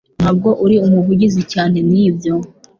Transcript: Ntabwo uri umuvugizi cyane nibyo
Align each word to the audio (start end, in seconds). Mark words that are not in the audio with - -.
Ntabwo 0.19 0.49
uri 0.65 0.75
umuvugizi 0.85 1.41
cyane 1.53 1.77
nibyo 1.89 2.33